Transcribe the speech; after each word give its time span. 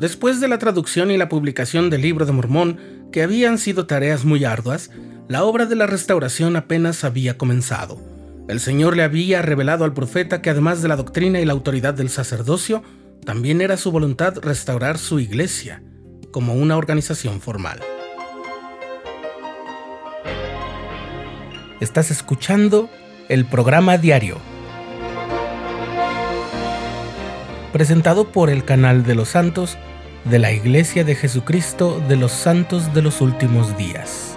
Después 0.00 0.40
de 0.40 0.48
la 0.48 0.56
traducción 0.56 1.10
y 1.10 1.18
la 1.18 1.28
publicación 1.28 1.90
del 1.90 2.00
libro 2.00 2.24
de 2.24 2.32
Mormón, 2.32 2.80
que 3.12 3.22
habían 3.22 3.58
sido 3.58 3.86
tareas 3.86 4.24
muy 4.24 4.46
arduas, 4.46 4.90
la 5.28 5.44
obra 5.44 5.66
de 5.66 5.76
la 5.76 5.86
restauración 5.86 6.56
apenas 6.56 7.04
había 7.04 7.36
comenzado. 7.36 8.00
El 8.48 8.60
Señor 8.60 8.96
le 8.96 9.02
había 9.02 9.42
revelado 9.42 9.84
al 9.84 9.92
profeta 9.92 10.40
que 10.40 10.48
además 10.48 10.80
de 10.80 10.88
la 10.88 10.96
doctrina 10.96 11.38
y 11.38 11.44
la 11.44 11.52
autoridad 11.52 11.92
del 11.92 12.08
sacerdocio, 12.08 12.82
también 13.26 13.60
era 13.60 13.76
su 13.76 13.90
voluntad 13.90 14.38
restaurar 14.38 14.96
su 14.96 15.20
iglesia 15.20 15.82
como 16.32 16.54
una 16.54 16.78
organización 16.78 17.42
formal. 17.42 17.80
Estás 21.82 22.10
escuchando 22.10 22.88
el 23.28 23.44
programa 23.44 23.98
diario, 23.98 24.38
presentado 27.72 28.32
por 28.32 28.50
el 28.50 28.64
canal 28.64 29.04
de 29.04 29.14
los 29.14 29.30
santos 29.30 29.78
de 30.24 30.38
la 30.38 30.52
Iglesia 30.52 31.04
de 31.04 31.14
Jesucristo 31.14 32.02
de 32.08 32.16
los 32.16 32.32
Santos 32.32 32.92
de 32.92 33.02
los 33.02 33.20
Últimos 33.20 33.76
Días. 33.76 34.36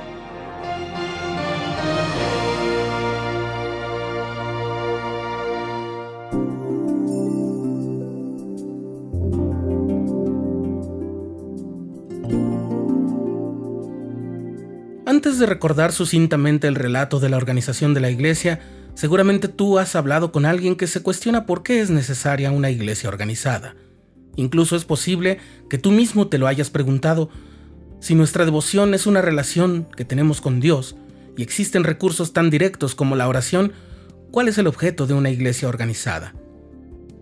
Antes 15.06 15.38
de 15.38 15.46
recordar 15.46 15.92
sucintamente 15.92 16.68
el 16.68 16.76
relato 16.76 17.20
de 17.20 17.30
la 17.30 17.38
organización 17.38 17.94
de 17.94 18.00
la 18.00 18.10
iglesia, 18.10 18.60
seguramente 18.96 19.48
tú 19.48 19.80
has 19.80 19.96
hablado 19.96 20.32
con 20.32 20.46
alguien 20.46 20.76
que 20.76 20.88
se 20.88 21.02
cuestiona 21.02 21.46
por 21.46 21.64
qué 21.64 21.82
es 21.82 21.90
necesaria 21.90 22.52
una 22.52 22.70
iglesia 22.70 23.10
organizada. 23.10 23.76
Incluso 24.36 24.76
es 24.76 24.86
posible 24.86 25.40
que 25.70 25.78
tú 25.78 25.92
mismo 25.92 26.28
te 26.28 26.38
lo 26.38 26.48
hayas 26.48 26.70
preguntado. 26.70 27.30
Si 28.00 28.16
nuestra 28.16 28.46
devoción 28.46 28.94
es 28.94 29.06
una 29.06 29.22
relación 29.22 29.88
que 29.96 30.06
tenemos 30.06 30.42
con 30.42 30.60
Dios 30.60 30.96
y 31.38 31.44
existen 31.44 31.84
recursos 31.84 32.34
tan 32.34 32.50
directos 32.50 32.96
como 32.96 33.16
la 33.16 33.28
oración, 33.28 33.74
¿cuál 34.32 34.48
es 34.48 34.58
el 34.58 34.68
objeto 34.68 35.08
de 35.08 35.14
una 35.14 35.30
iglesia 35.30 35.68
organizada? 35.68 36.34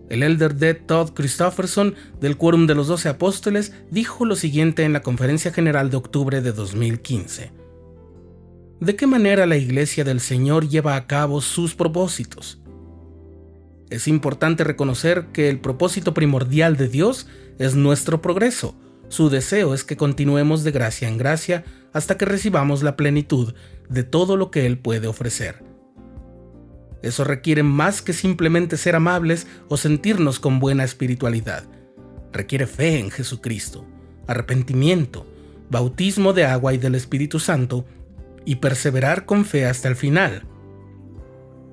El 0.08 0.22
elder 0.22 0.56
D. 0.56 0.74
Todd 0.74 1.12
Christofferson 1.14 1.94
del 2.20 2.36
Quórum 2.36 2.66
de 2.66 2.74
los 2.74 2.88
Doce 2.88 3.08
Apóstoles 3.08 3.72
dijo 3.90 4.26
lo 4.26 4.36
siguiente 4.36 4.84
en 4.84 4.92
la 4.92 5.00
Conferencia 5.00 5.52
General 5.52 5.90
de 5.90 5.96
octubre 5.96 6.42
de 6.42 6.52
2015. 6.52 7.61
¿De 8.82 8.96
qué 8.96 9.06
manera 9.06 9.46
la 9.46 9.56
Iglesia 9.56 10.02
del 10.02 10.18
Señor 10.18 10.68
lleva 10.68 10.96
a 10.96 11.06
cabo 11.06 11.40
sus 11.40 11.76
propósitos? 11.76 12.58
Es 13.90 14.08
importante 14.08 14.64
reconocer 14.64 15.26
que 15.32 15.48
el 15.48 15.60
propósito 15.60 16.14
primordial 16.14 16.76
de 16.76 16.88
Dios 16.88 17.28
es 17.60 17.76
nuestro 17.76 18.20
progreso. 18.20 18.74
Su 19.08 19.30
deseo 19.30 19.72
es 19.72 19.84
que 19.84 19.96
continuemos 19.96 20.64
de 20.64 20.72
gracia 20.72 21.06
en 21.06 21.16
gracia 21.16 21.62
hasta 21.92 22.18
que 22.18 22.24
recibamos 22.24 22.82
la 22.82 22.96
plenitud 22.96 23.54
de 23.88 24.02
todo 24.02 24.36
lo 24.36 24.50
que 24.50 24.66
Él 24.66 24.78
puede 24.78 25.06
ofrecer. 25.06 25.62
Eso 27.02 27.22
requiere 27.22 27.62
más 27.62 28.02
que 28.02 28.12
simplemente 28.12 28.76
ser 28.76 28.96
amables 28.96 29.46
o 29.68 29.76
sentirnos 29.76 30.40
con 30.40 30.58
buena 30.58 30.82
espiritualidad. 30.82 31.62
Requiere 32.32 32.66
fe 32.66 32.98
en 32.98 33.12
Jesucristo, 33.12 33.86
arrepentimiento, 34.26 35.24
bautismo 35.70 36.32
de 36.32 36.46
agua 36.46 36.74
y 36.74 36.78
del 36.78 36.96
Espíritu 36.96 37.38
Santo 37.38 37.86
y 38.44 38.56
perseverar 38.56 39.26
con 39.26 39.44
fe 39.44 39.66
hasta 39.66 39.88
el 39.88 39.96
final. 39.96 40.44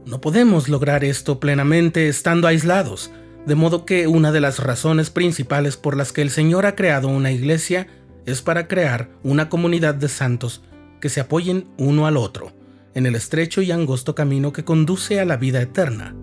No 0.05 0.21
podemos 0.21 0.69
lograr 0.69 1.03
esto 1.03 1.39
plenamente 1.39 2.07
estando 2.07 2.47
aislados, 2.47 3.11
de 3.45 3.55
modo 3.55 3.85
que 3.85 4.07
una 4.07 4.31
de 4.31 4.41
las 4.41 4.59
razones 4.59 5.09
principales 5.09 5.77
por 5.77 5.95
las 5.95 6.11
que 6.11 6.21
el 6.21 6.29
Señor 6.29 6.65
ha 6.65 6.75
creado 6.75 7.07
una 7.07 7.31
iglesia 7.31 7.87
es 8.25 8.41
para 8.41 8.67
crear 8.67 9.09
una 9.23 9.49
comunidad 9.49 9.95
de 9.95 10.09
santos 10.09 10.63
que 10.99 11.09
se 11.09 11.21
apoyen 11.21 11.67
uno 11.77 12.05
al 12.05 12.17
otro 12.17 12.53
en 12.93 13.05
el 13.05 13.15
estrecho 13.15 13.61
y 13.61 13.71
angosto 13.71 14.15
camino 14.15 14.51
que 14.51 14.65
conduce 14.65 15.19
a 15.19 15.25
la 15.25 15.37
vida 15.37 15.61
eterna. 15.61 16.15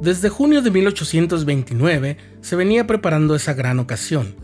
Desde 0.00 0.28
junio 0.28 0.62
de 0.62 0.70
1829 0.70 2.16
se 2.40 2.56
venía 2.56 2.86
preparando 2.86 3.34
esa 3.34 3.52
gran 3.52 3.78
ocasión. 3.78 4.34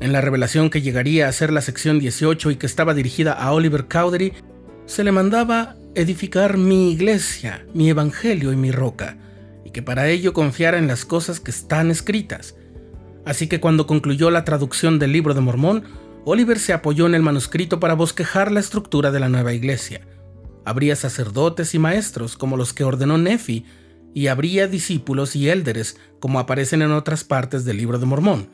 En 0.00 0.12
la 0.12 0.20
revelación 0.20 0.70
que 0.70 0.82
llegaría 0.82 1.28
a 1.28 1.32
ser 1.32 1.52
la 1.52 1.60
sección 1.60 1.98
18 1.98 2.50
y 2.50 2.56
que 2.56 2.66
estaba 2.66 2.94
dirigida 2.94 3.32
a 3.32 3.52
Oliver 3.52 3.86
Cowdery, 3.86 4.32
se 4.86 5.04
le 5.04 5.12
mandaba 5.12 5.76
edificar 5.94 6.58
mi 6.58 6.92
iglesia, 6.92 7.64
mi 7.74 7.88
evangelio 7.88 8.52
y 8.52 8.56
mi 8.56 8.72
roca, 8.72 9.16
y 9.64 9.70
que 9.70 9.82
para 9.82 10.08
ello 10.08 10.32
confiara 10.32 10.78
en 10.78 10.88
las 10.88 11.04
cosas 11.04 11.40
que 11.40 11.50
están 11.50 11.90
escritas. 11.90 12.56
Así 13.24 13.46
que 13.46 13.60
cuando 13.60 13.86
concluyó 13.86 14.30
la 14.30 14.44
traducción 14.44 14.98
del 14.98 15.12
libro 15.12 15.32
de 15.32 15.40
Mormón, 15.40 15.84
Oliver 16.24 16.58
se 16.58 16.72
apoyó 16.72 17.06
en 17.06 17.14
el 17.14 17.22
manuscrito 17.22 17.80
para 17.80 17.94
bosquejar 17.94 18.50
la 18.50 18.60
estructura 18.60 19.10
de 19.10 19.20
la 19.20 19.28
nueva 19.28 19.52
iglesia. 19.52 20.00
Habría 20.64 20.96
sacerdotes 20.96 21.74
y 21.74 21.78
maestros 21.78 22.36
como 22.36 22.56
los 22.56 22.72
que 22.72 22.84
ordenó 22.84 23.16
Nefi, 23.16 23.64
y 24.14 24.28
habría 24.28 24.68
discípulos 24.68 25.36
y 25.36 25.48
élderes 25.48 25.96
como 26.20 26.38
aparecen 26.38 26.82
en 26.82 26.92
otras 26.92 27.24
partes 27.24 27.64
del 27.64 27.76
libro 27.76 27.98
de 27.98 28.06
Mormón. 28.06 28.48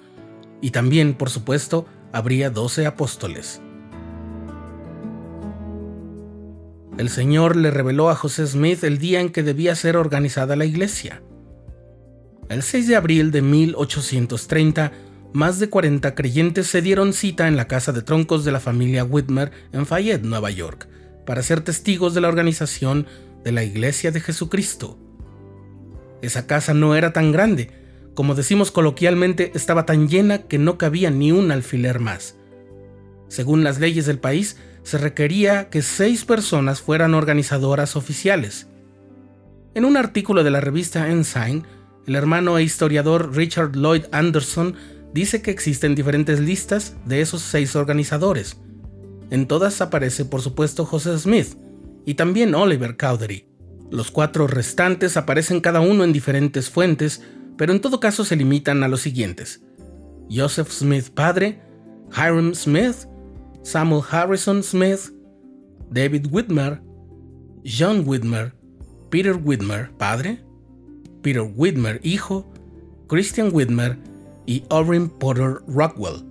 Y 0.61 0.71
también, 0.71 1.15
por 1.15 1.31
supuesto, 1.31 1.87
habría 2.13 2.51
doce 2.51 2.87
apóstoles. 2.87 3.61
el 7.01 7.09
Señor 7.09 7.57
le 7.57 7.71
reveló 7.71 8.11
a 8.11 8.15
José 8.15 8.47
Smith 8.47 8.85
el 8.85 8.99
día 8.99 9.23
en 9.23 9.31
que 9.31 9.43
debía 9.43 9.75
ser 9.75 9.97
organizada 9.97 10.55
la 10.55 10.67
iglesia. 10.67 11.23
El 12.51 12.63
6 12.63 12.89
de 12.89 12.97
abril 12.97 13.31
de 13.31 13.41
1830, 13.41 14.93
más 15.33 15.59
de 15.59 15.71
40 15.71 16.15
creyentes 16.15 16.67
se 16.67 16.83
dieron 16.83 17.15
cita 17.15 17.49
en 17.49 17.57
la 17.57 17.69
casa 17.69 17.93
de 17.93 18.03
troncos 18.03 18.45
de 18.45 18.53
la 18.53 18.61
familia 18.61 19.03
Whitmer 19.03 19.51
en 19.73 19.87
Fayette, 19.87 20.25
Nueva 20.25 20.51
York, 20.51 20.89
para 21.25 21.43
ser 21.43 21.63
testigos 21.63 22.13
de 22.13 22.21
la 22.21 22.29
organización 22.29 23.07
de 23.45 23.53
la 23.53 23.65
Iglesia 23.65 24.11
de 24.11 24.21
Jesucristo. 24.21 24.99
Esa 26.21 26.47
casa 26.47 26.75
no 26.75 26.97
era 26.97 27.15
tan 27.15 27.33
grande, 27.33 27.71
como 28.21 28.35
decimos 28.35 28.71
coloquialmente, 28.71 29.51
estaba 29.55 29.87
tan 29.87 30.07
llena 30.07 30.43
que 30.43 30.59
no 30.59 30.77
cabía 30.77 31.09
ni 31.09 31.33
un 31.33 31.51
alfiler 31.51 32.01
más. 32.01 32.37
Según 33.29 33.65
las 33.65 33.81
leyes 33.81 34.05
del 34.05 34.19
país, 34.19 34.59
se 34.83 34.99
requería 34.99 35.71
que 35.71 35.81
seis 35.81 36.27
personas 36.27 36.83
fueran 36.83 37.15
organizadoras 37.15 37.97
oficiales. 37.97 38.69
En 39.73 39.87
un 39.87 39.97
artículo 39.97 40.45
de 40.45 40.51
la 40.51 40.61
revista 40.61 41.09
Ensign, 41.09 41.65
el 42.07 42.15
hermano 42.15 42.59
e 42.59 42.63
historiador 42.63 43.35
Richard 43.35 43.73
Lloyd 43.75 44.05
Anderson 44.13 44.75
dice 45.15 45.41
que 45.41 45.51
existen 45.51 45.95
diferentes 45.95 46.41
listas 46.41 46.97
de 47.07 47.23
esos 47.23 47.41
seis 47.41 47.75
organizadores. 47.75 48.59
En 49.31 49.47
todas 49.47 49.81
aparece 49.81 50.27
por 50.27 50.43
supuesto 50.43 50.85
José 50.85 51.19
Smith 51.19 51.57
y 52.05 52.17
también 52.17 52.55
Oliver 52.55 52.99
Cowdery. 52.99 53.47
Los 53.91 54.11
cuatro 54.11 54.47
restantes 54.47 55.17
aparecen 55.17 55.63
cada 55.63 55.81
uno 55.81 56.05
en 56.05 56.13
diferentes 56.13 56.69
fuentes, 56.69 57.23
pero 57.61 57.75
en 57.75 57.83
todo 57.83 58.01
caso 58.01 58.25
se 58.25 58.37
limitan 58.37 58.83
a 58.83 58.89
los 58.89 59.03
siguientes. 59.03 59.61
Joseph 60.31 60.71
Smith 60.71 61.11
padre, 61.11 61.61
Hiram 62.11 62.55
Smith, 62.55 63.07
Samuel 63.63 64.03
Harrison 64.11 64.63
Smith, 64.63 65.13
David 65.91 66.29
Whitmer, 66.31 66.81
John 67.63 68.05
Whitmer, 68.07 68.55
Peter 69.11 69.37
Whitmer, 69.37 69.91
padre, 69.99 70.43
Peter 71.21 71.43
Whitmer, 71.43 72.01
hijo, 72.03 72.51
Christian 73.09 73.51
Whitmer 73.53 73.99
y 74.47 74.65
Orrin 74.71 75.11
Potter 75.11 75.59
Rockwell. 75.67 76.25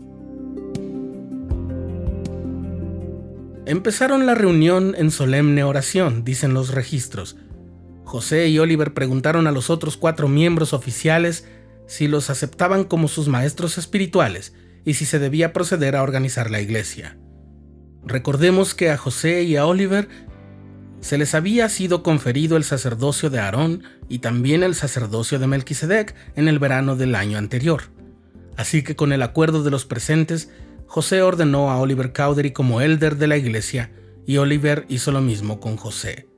Empezaron 3.67 4.25
la 4.25 4.33
reunión 4.33 4.95
en 4.97 5.11
solemne 5.11 5.63
oración, 5.63 6.23
dicen 6.25 6.55
los 6.55 6.73
registros. 6.73 7.37
José 8.09 8.47
y 8.47 8.57
Oliver 8.57 8.95
preguntaron 8.95 9.45
a 9.45 9.51
los 9.51 9.69
otros 9.69 9.95
cuatro 9.95 10.27
miembros 10.27 10.73
oficiales 10.73 11.45
si 11.85 12.07
los 12.07 12.31
aceptaban 12.31 12.83
como 12.83 13.07
sus 13.07 13.27
maestros 13.27 13.77
espirituales 13.77 14.55
y 14.83 14.95
si 14.95 15.05
se 15.05 15.19
debía 15.19 15.53
proceder 15.53 15.95
a 15.95 16.01
organizar 16.01 16.49
la 16.49 16.59
iglesia. 16.59 17.19
Recordemos 18.03 18.73
que 18.73 18.89
a 18.89 18.97
José 18.97 19.43
y 19.43 19.57
a 19.57 19.67
Oliver 19.67 20.09
se 21.01 21.19
les 21.19 21.35
había 21.35 21.69
sido 21.69 22.01
conferido 22.01 22.57
el 22.57 22.63
sacerdocio 22.63 23.29
de 23.29 23.41
Aarón 23.41 23.83
y 24.09 24.19
también 24.19 24.63
el 24.63 24.73
sacerdocio 24.73 25.37
de 25.37 25.45
Melquisedec 25.45 26.15
en 26.35 26.47
el 26.47 26.57
verano 26.57 26.95
del 26.95 27.13
año 27.13 27.37
anterior. 27.37 27.83
Así 28.57 28.81
que 28.81 28.95
con 28.95 29.13
el 29.13 29.21
acuerdo 29.21 29.61
de 29.61 29.69
los 29.69 29.85
presentes, 29.85 30.49
José 30.87 31.21
ordenó 31.21 31.69
a 31.69 31.77
Oliver 31.77 32.11
Cowdery 32.11 32.53
como 32.53 32.81
elder 32.81 33.17
de 33.17 33.27
la 33.27 33.37
iglesia 33.37 33.91
y 34.25 34.37
Oliver 34.37 34.87
hizo 34.89 35.11
lo 35.11 35.21
mismo 35.21 35.59
con 35.59 35.77
José. 35.77 36.28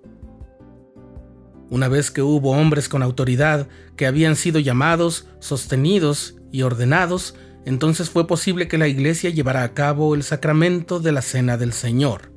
Una 1.71 1.87
vez 1.87 2.11
que 2.11 2.21
hubo 2.21 2.51
hombres 2.51 2.89
con 2.89 3.01
autoridad 3.01 3.69
que 3.95 4.05
habían 4.05 4.35
sido 4.35 4.59
llamados, 4.59 5.29
sostenidos 5.39 6.35
y 6.51 6.63
ordenados, 6.63 7.33
entonces 7.63 8.09
fue 8.09 8.27
posible 8.27 8.67
que 8.67 8.77
la 8.77 8.89
iglesia 8.89 9.29
llevara 9.29 9.63
a 9.63 9.73
cabo 9.73 10.13
el 10.13 10.23
sacramento 10.23 10.99
de 10.99 11.13
la 11.13 11.21
Cena 11.21 11.55
del 11.55 11.71
Señor. 11.71 12.33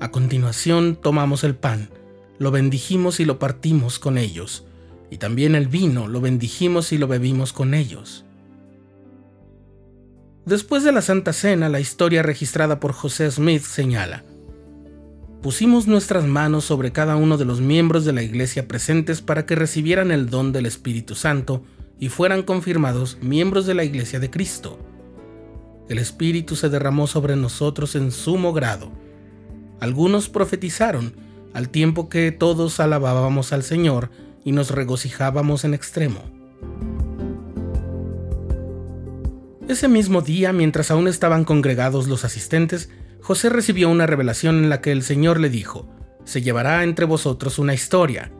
A 0.00 0.10
continuación 0.10 0.96
tomamos 0.96 1.44
el 1.44 1.54
pan, 1.54 1.90
lo 2.38 2.50
bendijimos 2.50 3.20
y 3.20 3.26
lo 3.26 3.38
partimos 3.38 3.98
con 3.98 4.16
ellos, 4.16 4.64
y 5.10 5.18
también 5.18 5.54
el 5.54 5.68
vino 5.68 6.08
lo 6.08 6.22
bendijimos 6.22 6.92
y 6.92 6.98
lo 6.98 7.08
bebimos 7.08 7.52
con 7.52 7.74
ellos. 7.74 8.24
Después 10.46 10.82
de 10.82 10.92
la 10.92 11.02
Santa 11.02 11.34
Cena, 11.34 11.68
la 11.68 11.80
historia 11.80 12.22
registrada 12.22 12.80
por 12.80 12.92
José 12.92 13.30
Smith 13.30 13.64
señala, 13.64 14.24
pusimos 15.44 15.86
nuestras 15.86 16.24
manos 16.24 16.64
sobre 16.64 16.90
cada 16.90 17.16
uno 17.16 17.36
de 17.36 17.44
los 17.44 17.60
miembros 17.60 18.06
de 18.06 18.14
la 18.14 18.22
iglesia 18.22 18.66
presentes 18.66 19.20
para 19.20 19.44
que 19.44 19.54
recibieran 19.54 20.10
el 20.10 20.30
don 20.30 20.52
del 20.52 20.64
Espíritu 20.64 21.14
Santo 21.14 21.62
y 22.00 22.08
fueran 22.08 22.44
confirmados 22.44 23.18
miembros 23.20 23.66
de 23.66 23.74
la 23.74 23.84
iglesia 23.84 24.20
de 24.20 24.30
Cristo. 24.30 24.78
El 25.90 25.98
Espíritu 25.98 26.56
se 26.56 26.70
derramó 26.70 27.06
sobre 27.06 27.36
nosotros 27.36 27.94
en 27.94 28.10
sumo 28.10 28.54
grado. 28.54 28.90
Algunos 29.80 30.30
profetizaron, 30.30 31.14
al 31.52 31.68
tiempo 31.68 32.08
que 32.08 32.32
todos 32.32 32.80
alabábamos 32.80 33.52
al 33.52 33.64
Señor 33.64 34.10
y 34.46 34.52
nos 34.52 34.70
regocijábamos 34.70 35.66
en 35.66 35.74
extremo. 35.74 36.22
Ese 39.68 39.88
mismo 39.88 40.22
día, 40.22 40.54
mientras 40.54 40.90
aún 40.90 41.06
estaban 41.06 41.44
congregados 41.44 42.08
los 42.08 42.24
asistentes, 42.24 42.88
José 43.24 43.48
recibió 43.48 43.88
una 43.88 44.06
revelación 44.06 44.58
en 44.58 44.68
la 44.68 44.82
que 44.82 44.92
el 44.92 45.02
Señor 45.02 45.40
le 45.40 45.48
dijo, 45.48 45.88
se 46.24 46.42
llevará 46.42 46.84
entre 46.84 47.06
vosotros 47.06 47.58
una 47.58 47.72
historia, 47.72 48.30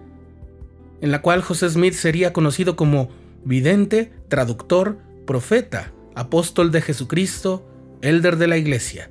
en 1.01 1.11
la 1.11 1.23
cual 1.23 1.41
José 1.41 1.71
Smith 1.71 1.95
sería 1.95 2.35
conocido 2.35 2.77
como 2.77 3.09
vidente, 3.47 4.13
traductor, 4.29 4.99
profeta, 5.27 5.95
apóstol 6.15 6.71
de 6.71 6.83
Jesucristo, 6.83 7.67
elder 8.03 8.37
de 8.37 8.47
la 8.47 8.59
Iglesia. 8.59 9.11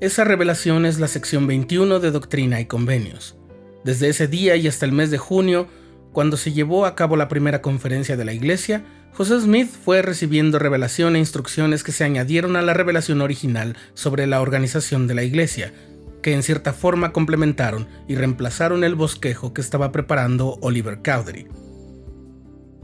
Esa 0.00 0.24
revelación 0.24 0.86
es 0.86 0.98
la 0.98 1.08
sección 1.08 1.46
21 1.46 2.00
de 2.00 2.10
Doctrina 2.10 2.58
y 2.62 2.64
Convenios. 2.64 3.36
Desde 3.84 4.08
ese 4.08 4.28
día 4.28 4.56
y 4.56 4.66
hasta 4.66 4.86
el 4.86 4.92
mes 4.92 5.10
de 5.10 5.18
junio, 5.18 5.68
cuando 6.12 6.38
se 6.38 6.54
llevó 6.54 6.86
a 6.86 6.94
cabo 6.94 7.18
la 7.18 7.28
primera 7.28 7.60
conferencia 7.60 8.16
de 8.16 8.24
la 8.24 8.32
Iglesia, 8.32 8.82
José 9.16 9.40
Smith 9.40 9.70
fue 9.82 10.02
recibiendo 10.02 10.58
revelación 10.58 11.16
e 11.16 11.18
instrucciones 11.18 11.82
que 11.82 11.90
se 11.90 12.04
añadieron 12.04 12.54
a 12.54 12.60
la 12.60 12.74
revelación 12.74 13.22
original 13.22 13.74
sobre 13.94 14.26
la 14.26 14.42
organización 14.42 15.06
de 15.06 15.14
la 15.14 15.22
Iglesia, 15.22 15.72
que 16.20 16.34
en 16.34 16.42
cierta 16.42 16.74
forma 16.74 17.12
complementaron 17.14 17.88
y 18.06 18.14
reemplazaron 18.14 18.84
el 18.84 18.94
bosquejo 18.94 19.54
que 19.54 19.62
estaba 19.62 19.90
preparando 19.90 20.58
Oliver 20.60 21.00
Cowdery. 21.02 21.48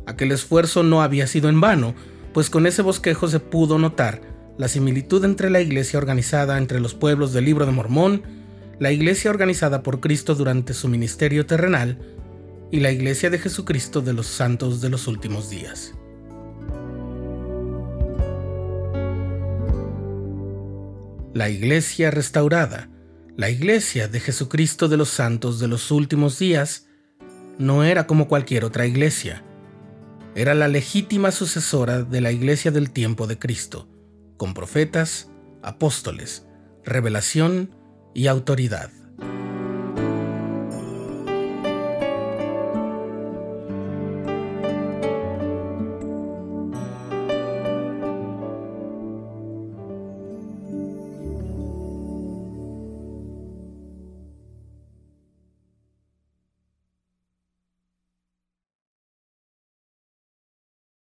Aquel 0.06 0.32
esfuerzo 0.32 0.82
no 0.82 1.02
había 1.02 1.26
sido 1.26 1.50
en 1.50 1.61
vano, 1.61 1.94
pues 2.32 2.49
con 2.49 2.67
ese 2.67 2.81
bosquejo 2.81 3.29
se 3.29 3.38
pudo 3.38 3.79
notar 3.79 4.23
la 4.56 4.69
similitud 4.69 5.23
entre 5.26 5.50
la 5.50 5.61
iglesia 5.61 5.99
organizada 5.99 6.56
entre 6.56 6.81
los 6.81 6.94
pueblos 6.94 7.34
del 7.34 7.44
libro 7.44 7.67
de 7.67 7.73
Mormón, 7.73 8.23
la 8.79 8.90
iglesia 8.90 9.31
organizada 9.31 9.82
por 9.82 10.00
Cristo 10.00 10.34
durante 10.34 10.73
su 10.73 10.88
ministerio 10.88 11.44
terrenal 11.44 11.99
y 12.70 12.81
la 12.81 12.90
Iglesia 12.90 13.29
de 13.29 13.38
Jesucristo 13.38 14.00
de 14.00 14.14
los 14.14 14.26
Santos 14.26 14.81
de 14.81 14.88
los 14.88 15.06
Últimos 15.06 15.50
Días. 15.50 15.93
La 21.34 21.49
Iglesia 21.49 22.11
restaurada, 22.11 22.90
la 23.38 23.49
Iglesia 23.49 24.06
de 24.06 24.20
Jesucristo 24.20 24.88
de 24.88 24.99
los 24.99 25.08
Santos 25.08 25.61
de 25.61 25.67
los 25.67 25.90
Últimos 25.90 26.38
Días, 26.38 26.88
no 27.56 27.84
era 27.84 28.06
como 28.06 28.29
cualquier 28.29 28.67
otra 28.67 28.84
iglesia. 28.84 29.43
Era 30.34 30.52
la 30.52 30.69
legítima 30.69 31.31
sucesora 31.31 32.02
de 32.02 32.20
la 32.20 32.32
Iglesia 32.32 32.70
del 32.70 32.90
tiempo 32.90 33.26
de 33.26 33.38
Cristo, 33.38 33.88
con 34.37 34.52
profetas, 34.52 35.31
apóstoles, 35.62 36.46
revelación 36.84 37.75
y 38.14 38.26
autoridad. 38.26 38.90